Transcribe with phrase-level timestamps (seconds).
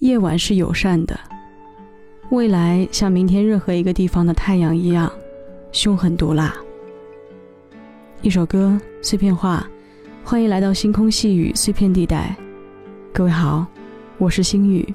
[0.00, 1.20] 夜晚是友善的，
[2.30, 5.12] 未来像明天任何一个地方的太阳一样，
[5.72, 6.54] 凶狠毒辣。
[8.22, 9.68] 一首歌，碎片化，
[10.24, 12.34] 欢迎来到星空细雨碎片地带。
[13.12, 13.66] 各位好，
[14.16, 14.88] 我是星宇。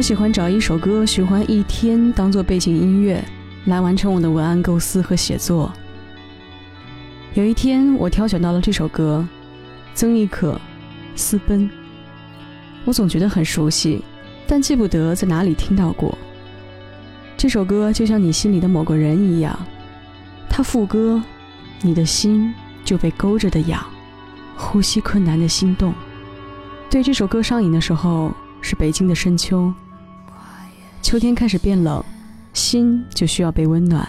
[0.00, 3.22] 我喜欢找一首歌循环一天，当做背景音乐，
[3.66, 5.70] 来完成我的文案构思和写作。
[7.34, 9.28] 有一天，我挑选到了这首歌，
[9.92, 10.54] 曾轶可
[11.14, 11.68] 《私奔》。
[12.86, 14.02] 我总觉得很熟悉，
[14.46, 16.16] 但记不得在哪里听到过。
[17.36, 19.54] 这首歌就像你心里的某个人一样，
[20.48, 21.22] 它副歌，
[21.82, 22.54] 你的心
[22.86, 23.84] 就被勾着的痒，
[24.56, 25.92] 呼吸困难的心动。
[26.88, 29.70] 对这首歌上瘾的时候，是北京的深秋。
[31.02, 32.04] 秋天开始变冷，
[32.52, 34.08] 心就需要被温暖。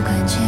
[0.00, 0.40] 不敢见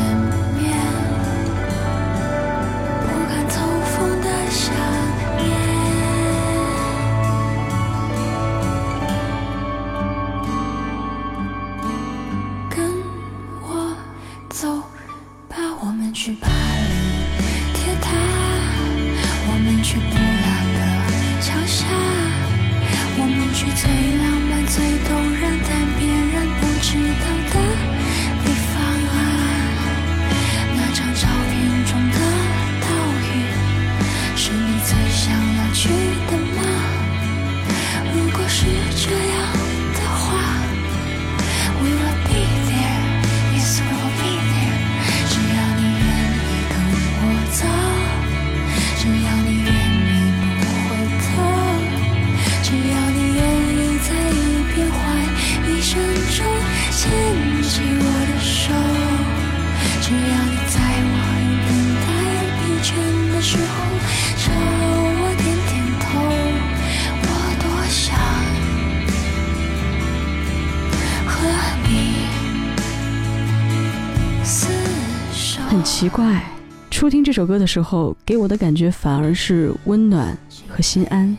[76.02, 76.42] 奇怪，
[76.90, 80.36] 初听这首歌的时候，给我的感觉反而是温暖
[80.66, 81.38] 和心安。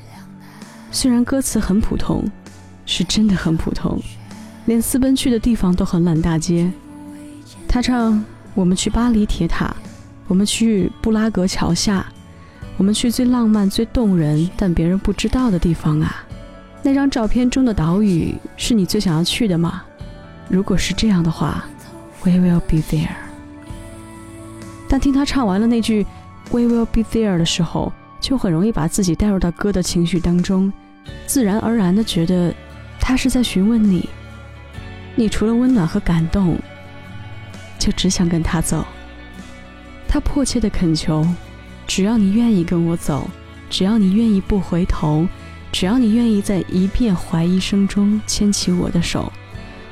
[0.90, 2.24] 虽然歌词很普通，
[2.86, 4.02] 是真的很普通，
[4.64, 6.72] 连私奔去的地方都很烂大街。
[7.68, 8.24] 他唱
[8.56, 9.76] ：“我们去巴黎铁塔，
[10.30, 12.06] 我们去布拉格桥下，
[12.78, 16.24] 我们去最浪漫、最动人但别人不知道的地方啊。
[16.82, 19.84] 那张照片中的岛屿是你最想要去的吗？
[20.48, 21.66] 如果是这样的话
[22.24, 23.10] ，We will be there。”
[24.94, 26.06] 但听他唱完了那句
[26.52, 27.92] "We will be there" 的时候，
[28.22, 30.72] 就很容易把自己带入到歌的情绪当中，
[31.26, 32.54] 自然而然的觉得
[33.00, 34.08] 他是在询问你，
[35.16, 36.60] 你除了温暖和感动，
[37.80, 38.86] 就只想跟他走。
[40.08, 41.28] 他迫切的恳求，
[41.88, 43.28] 只要你愿意跟我走，
[43.72, 45.28] 只要你愿意不回头，
[45.72, 49.34] 只要你愿意在一片怀疑声中牵起我的手，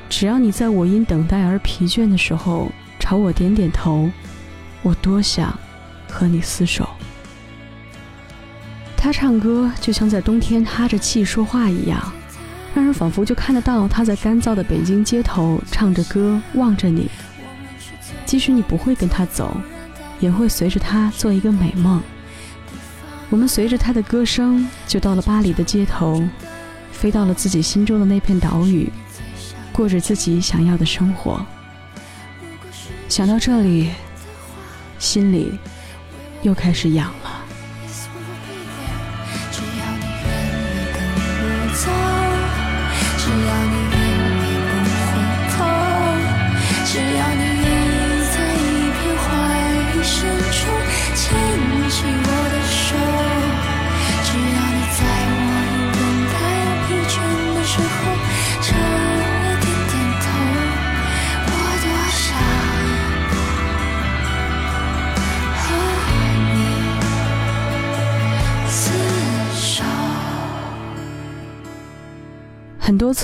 [0.08, 2.70] 只要你在我因等待而疲倦的时候
[3.00, 4.08] 朝我点点头。
[4.82, 5.58] 我多想
[6.08, 6.88] 和你厮守。
[8.96, 12.12] 他唱歌就像在冬天哈着气说话一样，
[12.74, 17.10] 让人仿佛就看得到他在干燥的北京街头唱着歌，望着你。
[18.24, 19.56] 即使你不会跟他走，
[20.20, 22.00] 也会随着他做一个美梦。
[23.28, 26.22] 我们随着他的歌声，就到了巴黎的街头，
[26.92, 28.90] 飞到了自己心中的那片岛屿，
[29.72, 31.44] 过着自己想要的生活。
[33.08, 33.90] 想到这里，
[35.02, 35.58] 心里
[36.42, 37.31] 又开始痒了。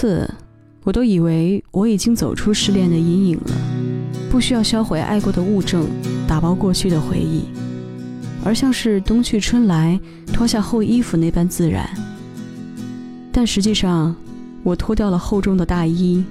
[0.00, 0.32] 次，
[0.84, 3.50] 我都以为我已经走出失恋的阴影了，
[4.30, 5.88] 不需要销毁爱过的物证，
[6.24, 7.42] 打包过去的回忆，
[8.44, 9.98] 而像是冬去春来，
[10.32, 11.84] 脱下厚衣服那般自然。
[13.32, 14.14] 但实际上，
[14.62, 16.22] 我脱掉了厚重的大衣，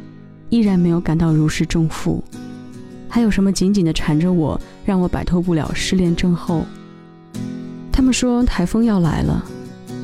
[0.47, 2.23] 依然没有感到如释重负。
[3.09, 6.65] 还有什么紧紧的缠着我，让我摆脱不了失恋症候？
[7.91, 9.43] 他们说台风要来了，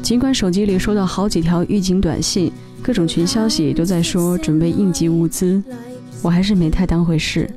[0.03, 2.51] 尽管手机里收到好几条预警短信。
[2.81, 5.63] 各种群消息都在说准备应急物资，
[6.21, 7.50] 我还是没太当回事。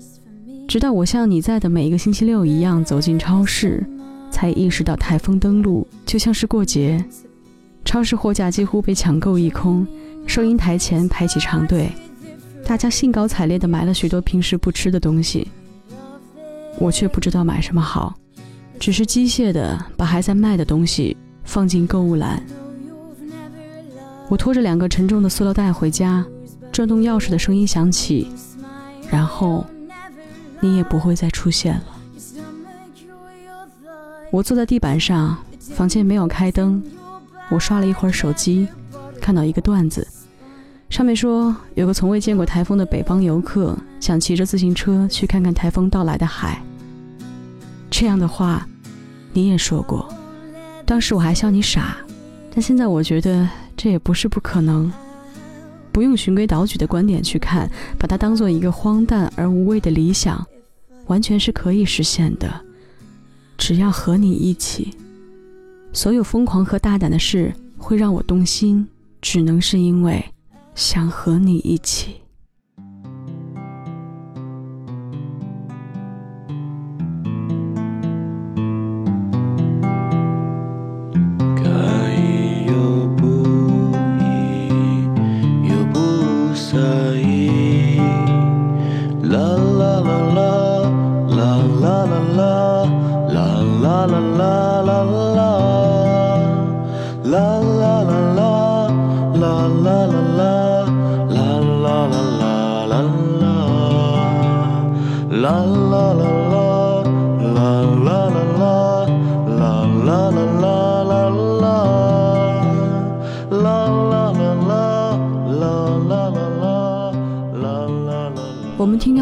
[0.68, 3.84] 直到我像你在的每一个星期六一样走进超市，
[4.30, 7.04] 才意识到台风登陆就像是过节。
[7.84, 9.84] 超市货架几乎被抢购一空，
[10.28, 11.90] 收银台前排起长队，
[12.64, 15.48] 大家兴高采烈地买了许多平时不吃的东西。
[16.78, 18.14] 我却不知道买什么好，
[18.78, 21.16] 只是机械地把还在卖的东西
[21.46, 22.42] 放进购物篮。
[24.28, 26.22] 我拖着两个沉重的塑料袋回家，
[26.70, 28.28] 转动钥匙的声音响起，
[29.08, 29.64] 然后
[30.60, 31.84] 你也不会再出现了。
[34.32, 36.82] 我坐在地板上，房间没有开灯，
[37.48, 38.66] 我刷了一会儿手机，
[39.20, 40.06] 看到一个段子，
[40.90, 46.60] 上面说有个从未见过台风的北方游客想骑着自行车去看看台风到来的海。
[47.88, 48.66] 这样的话，
[49.32, 50.12] 你也说过，
[50.86, 51.98] 当时我还笑你傻，
[52.50, 53.46] 但现在我觉得。
[53.78, 54.90] 这也不是不可能，
[55.92, 60.42] 不用循规蹈矩的观点去看，把它当做一个荒诞而无谓的理想，
[61.08, 62.50] 完全是可以实现的。
[63.58, 64.96] 只要和你一起，
[65.92, 68.88] 所有疯狂和大胆的事会让我动心，
[69.20, 70.24] 只能是因为
[70.74, 72.16] 想和你一起。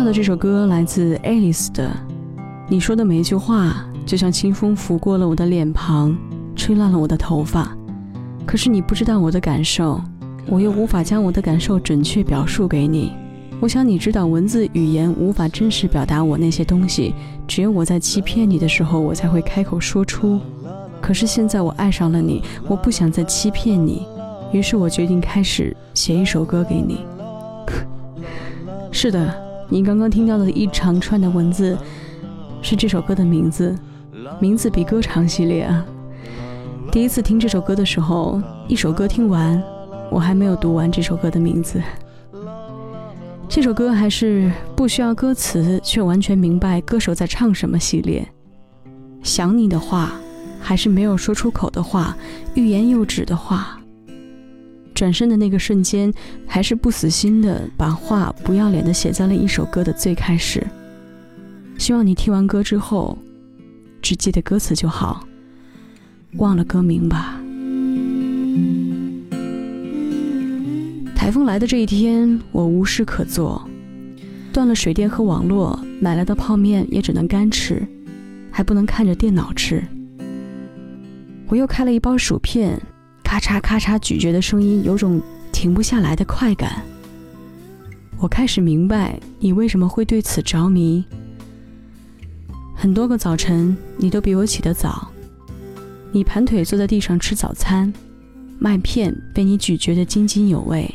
[0.04, 1.90] 的这首歌来自 Alice 的。
[2.68, 6.16] 你说的每一句话，就像清风拂过了我的脸庞，
[6.54, 7.74] 吹乱了我的头发。
[8.44, 10.00] 可是你不知道我的感受，
[10.46, 13.12] 我又无法将我的感受准确表述给你。
[13.60, 17.14] 我想你知道，文字语言无法真实表达我那些东西，
[17.46, 20.38] 只有我在欺骗你的时候，我才会开口说出。
[21.00, 24.06] 可是现在我爱上了你，我不想再欺骗你，
[24.52, 27.00] 于是我决定开始写一首歌给你。
[28.92, 29.53] 是的。
[29.68, 31.76] 你刚刚听到的一长串的文字，
[32.62, 33.76] 是这首歌的名字，
[34.38, 35.84] 名字比歌长系列啊。
[36.92, 39.60] 第一次听这首歌的时候，一首歌听完，
[40.10, 41.82] 我还没有读完这首歌的名字。
[43.48, 48.26] 这首歌还是不需要歌词却完全明白歌手在唱什么系列。
[49.22, 50.12] 想你的话，
[50.60, 52.16] 还是没有说出口的话，
[52.54, 53.80] 欲言又止的话。
[55.04, 56.10] 转身的那个瞬间，
[56.46, 60.66] 还是不死心的把话不要脸的写在了一首歌的最开始。
[61.76, 63.18] 希望你听完歌之后，
[64.00, 65.26] 只记得歌词就好，
[66.38, 67.38] 忘了歌名吧。
[71.14, 73.62] 台风来的这一天，我无事可做，
[74.54, 77.86] 断了水电和网络，买来的泡面也只能干吃，
[78.50, 79.84] 还不能看着电脑吃。
[81.48, 82.80] 我又开了一包薯片。
[83.34, 86.84] 咔嚓咔嚓咀嚼的声音，有种停不下来的快感。
[88.16, 91.04] 我开始明白你为什么会对此着迷。
[92.76, 95.10] 很多个早晨，你都比我起得早。
[96.12, 97.92] 你盘腿坐在地上吃早餐，
[98.60, 100.88] 麦片被你咀嚼得津津有味。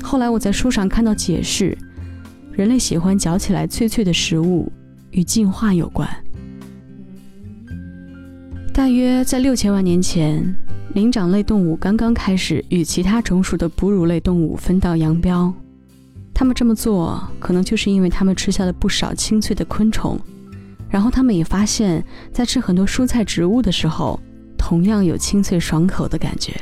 [0.00, 1.76] 后来我在书上看到解释，
[2.52, 4.70] 人类喜欢嚼起来脆脆的食物，
[5.10, 6.08] 与进化有关。
[8.72, 10.54] 大约在六千万年前，
[10.92, 15.52] 灵长类动物刚刚开始与其他种属的哺乳类动物分道扬镳。
[16.34, 20.18] 他们这么做，可能就是因为他们吃下了不少清脆的昆虫，
[20.88, 24.18] 然后他们也发现，在吃很多蔬菜植物的时候，
[24.58, 26.60] 同样有清脆爽口的感觉。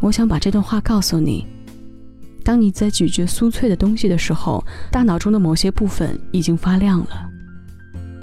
[0.00, 1.46] 我想把这段话告诉你：
[2.44, 4.62] 当你在咀嚼酥脆的东西的时候，
[4.92, 7.30] 大脑中的某些部分已经发亮了，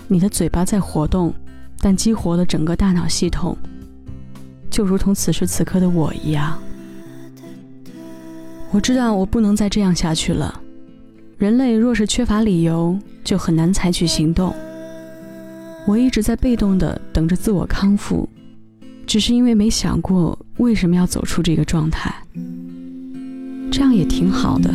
[0.07, 1.33] 你的嘴巴在活动。
[1.83, 3.57] 但激活了整个大脑系统，
[4.69, 6.57] 就如同此时此刻的我一样。
[8.71, 10.61] 我知道我不能再这样下去了。
[11.37, 14.55] 人类若是缺乏理由，就很难采取行动。
[15.85, 18.29] 我一直在被动的等着自我康复，
[19.05, 22.15] 只是因为没想过为什么要走出这个状态。
[23.69, 24.73] 这样也挺好的。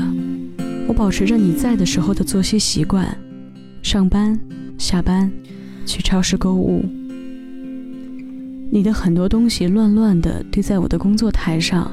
[0.86, 3.16] 我保持着你在的时候的作息习惯，
[3.82, 4.38] 上班、
[4.76, 5.32] 下班，
[5.86, 6.84] 去超市购物。
[8.70, 11.90] 你的很多东西乱乱的堆在我的工作台上，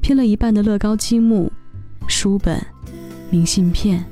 [0.00, 1.50] 拼了一半的乐高积木、
[2.06, 2.64] 书本、
[3.30, 4.04] 明信片，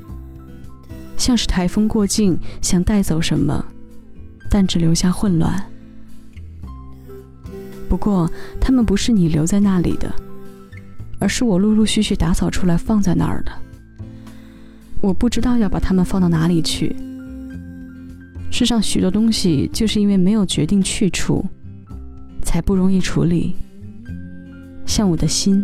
[1.17, 3.65] 像是台风过境想带走什么，
[4.49, 5.63] 但只留下混乱。
[7.87, 10.13] 不过，他们不是你留在那里的，
[11.19, 13.51] 而是我陆陆续续打扫出来放在那儿的。
[14.99, 16.93] 我不知道要把它们放到哪里去。
[18.57, 21.43] 世上许多东西，就是因为没有决定去处，
[22.41, 23.53] 才不容易处理。
[24.85, 25.61] 像我的心，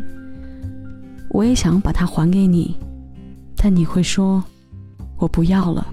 [1.30, 2.76] 我也想把它还给你，
[3.56, 4.44] 但你会说，
[5.16, 5.88] 我不要了，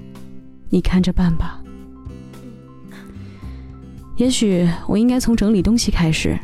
[0.70, 1.62] 你看着办吧。
[4.16, 6.36] 也许我应该从整理东西开始，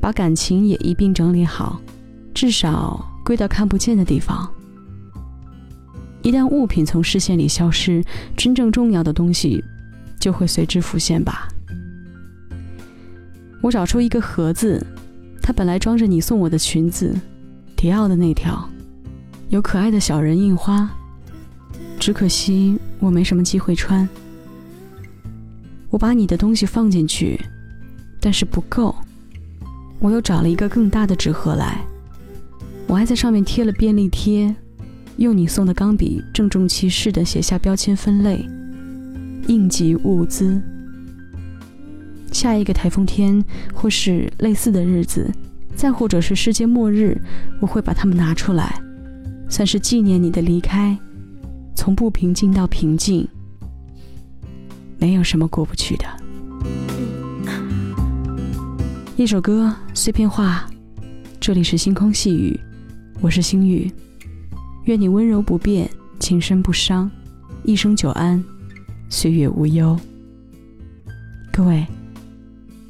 [0.00, 1.80] 把感情也一并整理好，
[2.32, 4.48] 至少归到看不见的地方。
[6.22, 8.00] 一旦物品从视线里消失，
[8.36, 9.60] 真正重要的东西。
[10.18, 11.48] 就会随之浮现吧。
[13.60, 14.84] 我找出一个盒子，
[15.42, 17.14] 它本来装着你送我的裙子，
[17.76, 18.68] 迪奥的那条，
[19.48, 20.88] 有可爱的小人印花，
[21.98, 24.08] 只可惜我没什么机会穿。
[25.90, 27.40] 我把你的东西放进去，
[28.20, 28.94] 但是不够，
[29.98, 31.80] 我又找了一个更大的纸盒来，
[32.86, 34.54] 我还在上面贴了便利贴，
[35.16, 38.48] 用你送的钢笔郑重其事地写下标签分类。
[39.46, 40.60] 应急物资。
[42.32, 43.42] 下一个台风天，
[43.72, 45.30] 或是类似的日子，
[45.74, 47.20] 再或者是世界末日，
[47.60, 48.80] 我会把它们拿出来，
[49.48, 50.96] 算是纪念你的离开，
[51.74, 53.26] 从不平静到平静，
[54.98, 56.04] 没有什么过不去的。
[59.16, 60.68] 一首歌，碎片化。
[61.40, 62.60] 这里是星空细雨，
[63.20, 63.90] 我是星宇，
[64.84, 65.88] 愿你温柔不变，
[66.20, 67.10] 情深不伤，
[67.64, 68.44] 一生久安。
[69.10, 69.98] 岁月无忧，
[71.50, 71.86] 各位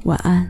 [0.03, 0.45] 晚安。